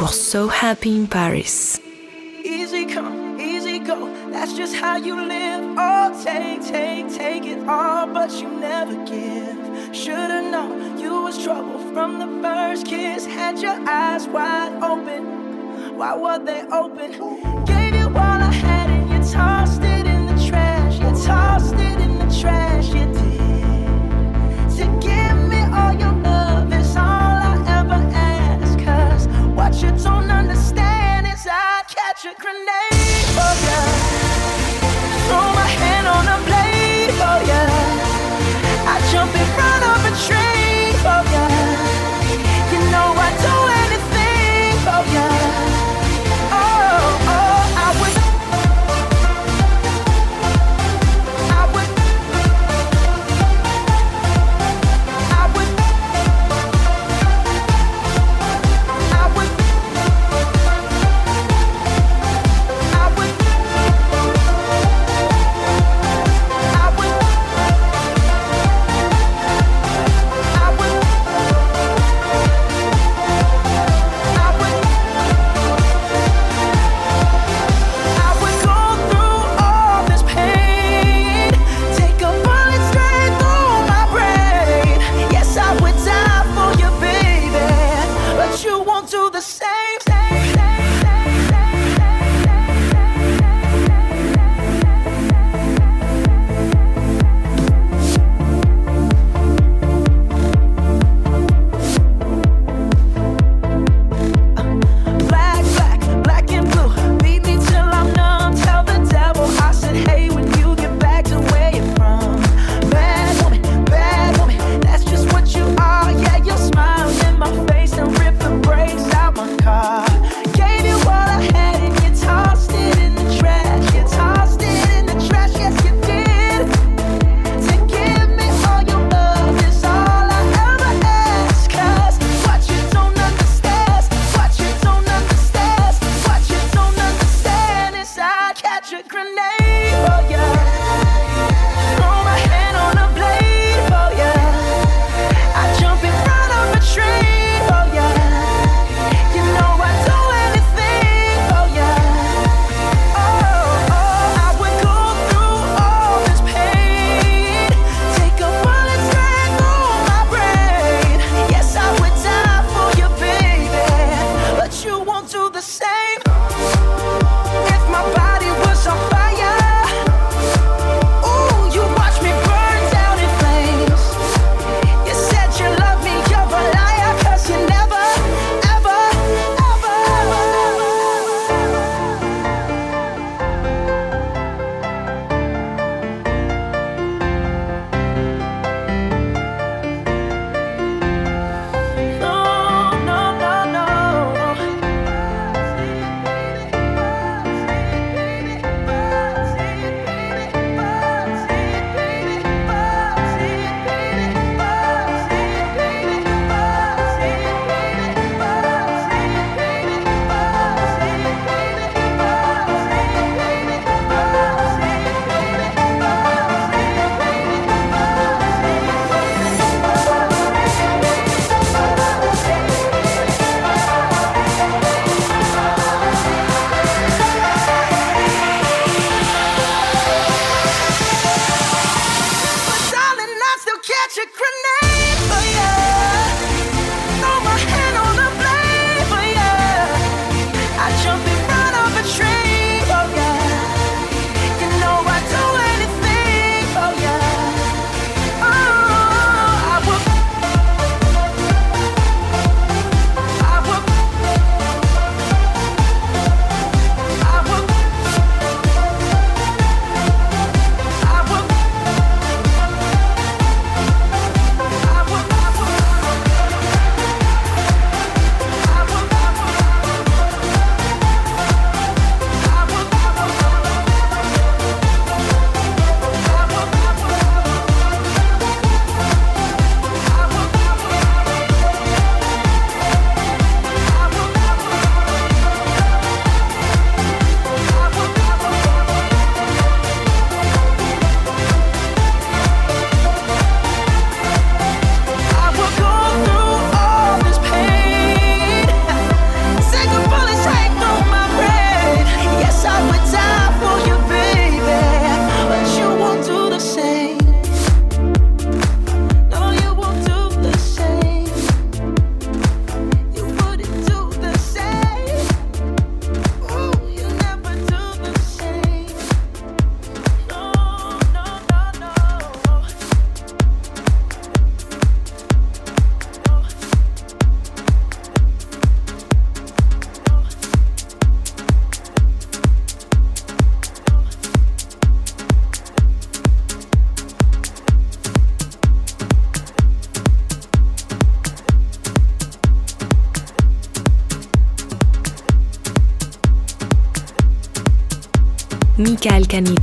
[0.00, 1.69] Pour So Happy in Paris.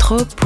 [0.08, 0.37] trop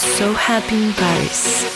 [0.00, 1.69] So Happy in Paris.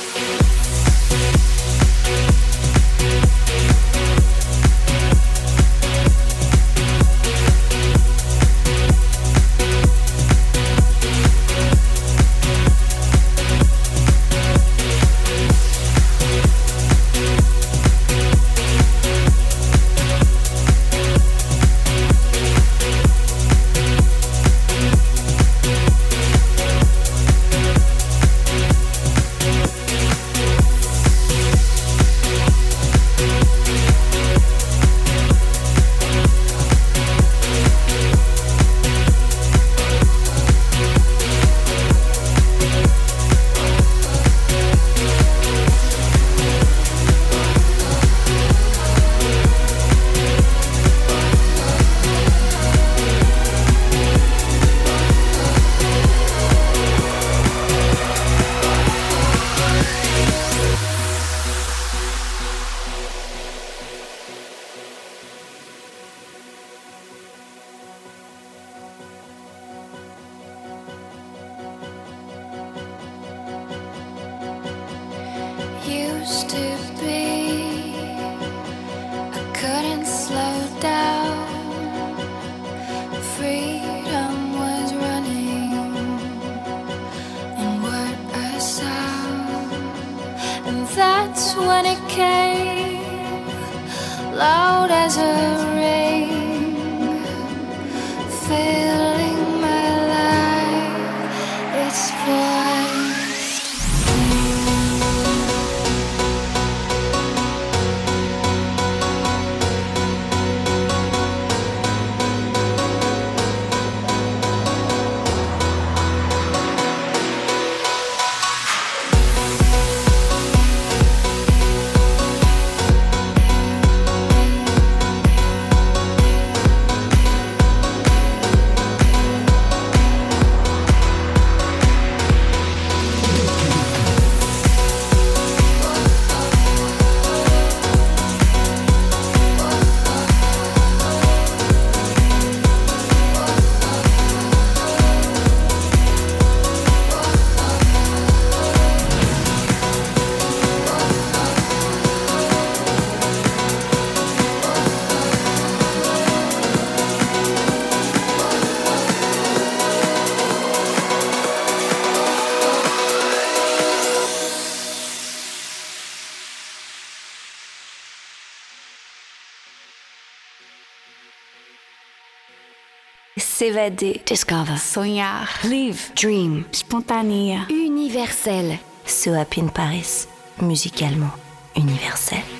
[173.65, 174.21] S'évader.
[174.27, 174.77] Discover.
[174.77, 175.49] Sonhar.
[175.65, 176.11] Live.
[176.15, 176.65] Dream.
[176.71, 177.61] Spontanée.
[177.71, 178.79] Universel.
[179.07, 180.29] So Happy in Paris.
[180.61, 181.33] Musicalement
[181.75, 182.54] universel.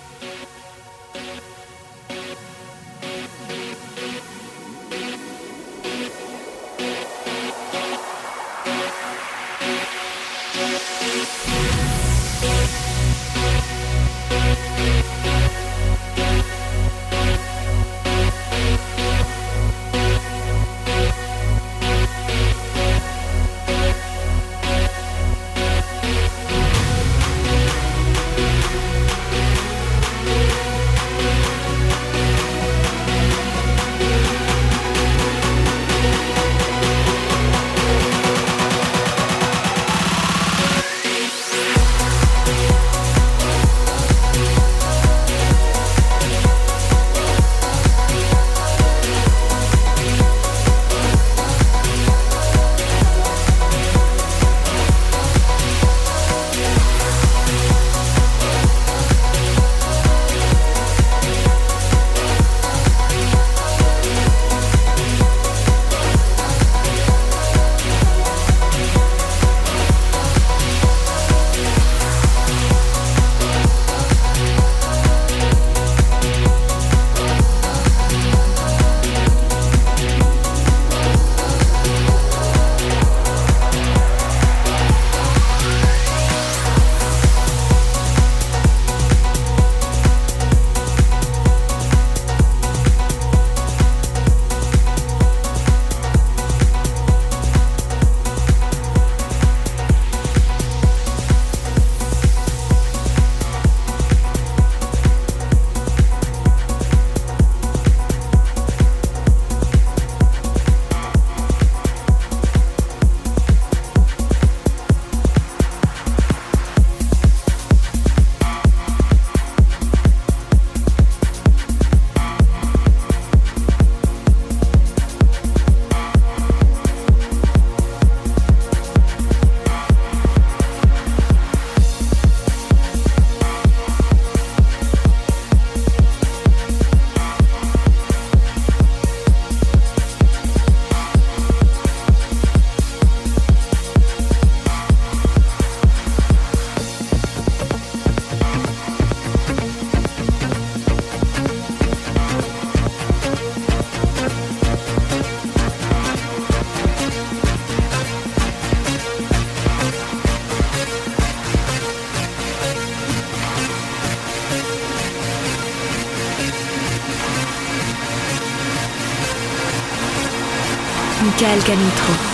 [171.25, 172.34] Michael Canitro.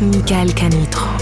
[0.00, 1.17] Michael Canitro.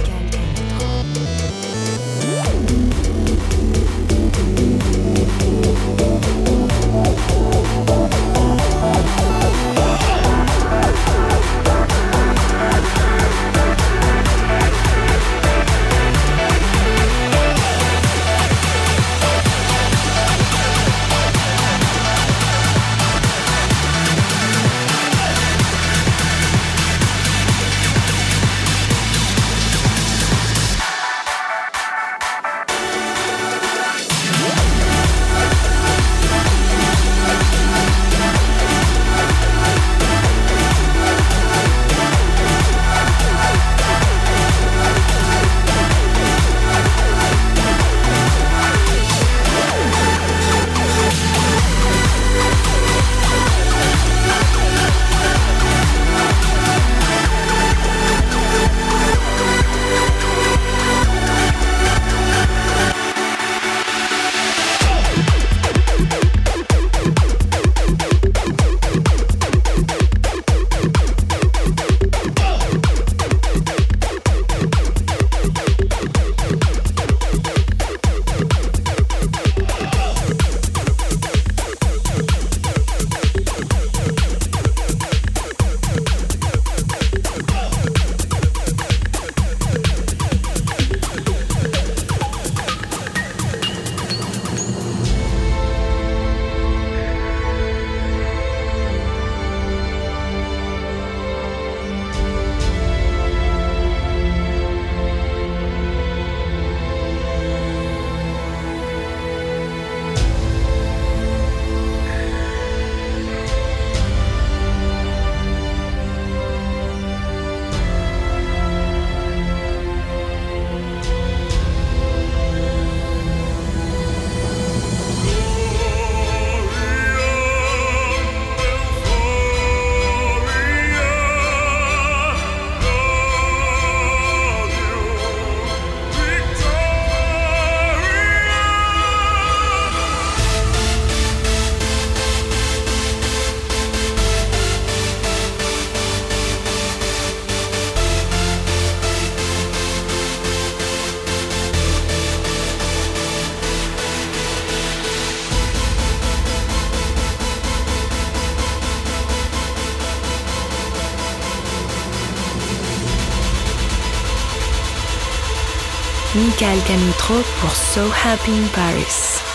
[166.58, 169.45] Michael Canitro pour So Happy in Paris.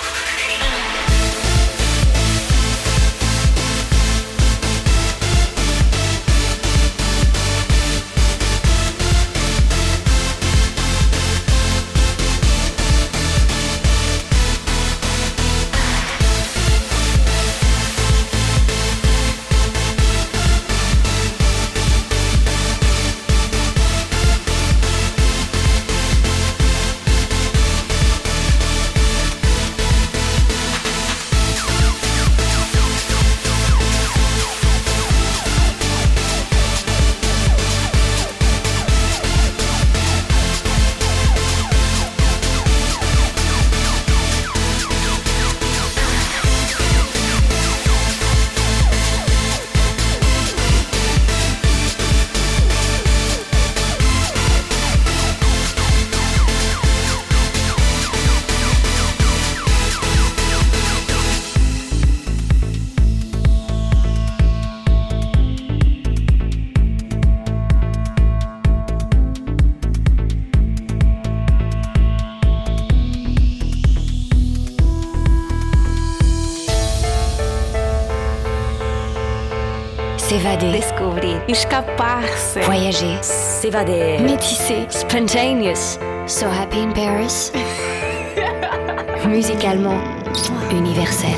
[81.52, 82.62] Escapar-se.
[82.62, 83.18] Voyager.
[83.22, 84.20] S'évader.
[84.22, 84.88] Métisser.
[84.90, 86.00] Spontaneous.
[86.26, 87.52] So happy in Paris.
[89.28, 90.00] Musicalement
[90.72, 91.36] universel.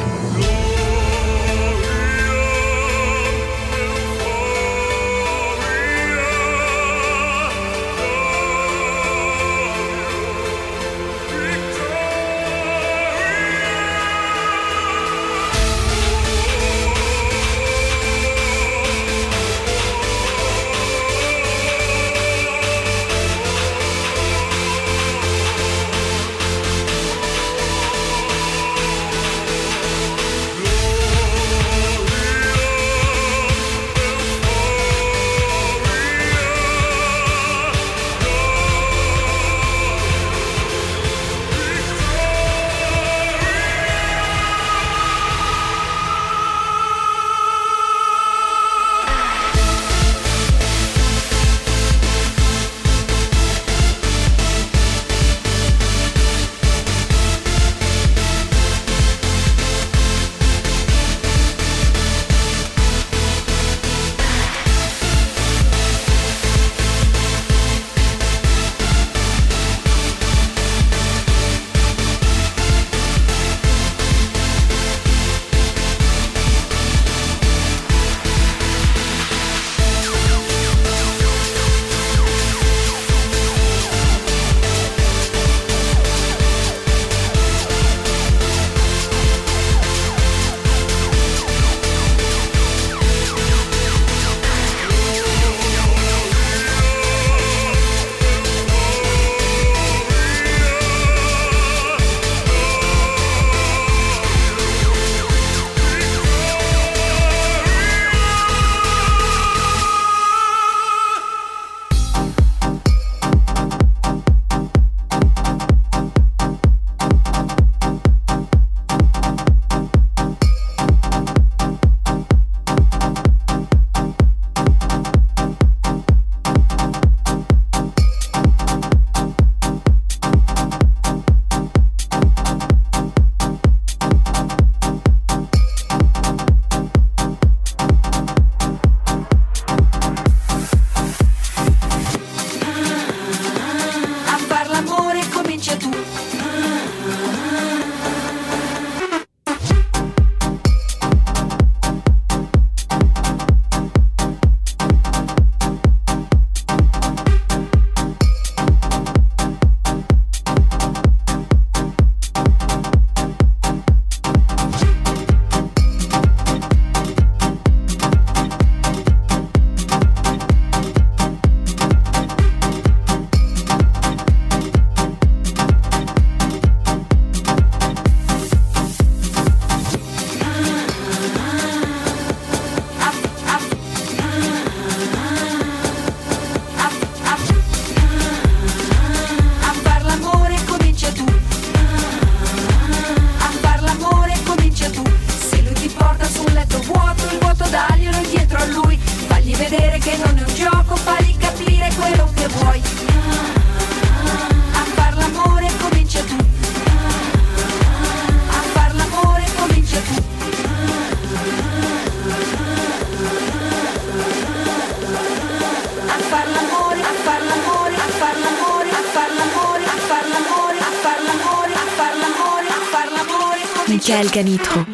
[224.34, 224.93] Canitro.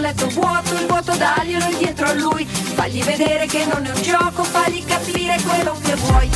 [0.00, 2.46] un letto vuoto, il vuoto daglielo dietro a lui.
[2.46, 6.30] Fagli vedere che non è un gioco, fagli capire quello che vuoi.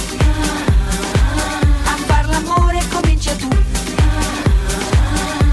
[1.85, 3.49] A far l'amore comincia tu.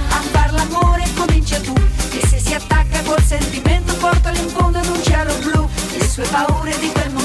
[0.10, 1.74] A far l'amore comincia tu.
[2.12, 5.70] E se si attacca col sentimento, portalo in fondo ad un cielo blu.
[5.98, 7.21] Le sue paure di quel mondo.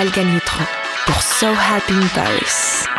[0.00, 0.64] Michael Canutro
[1.04, 2.89] pour So Happy in Paris.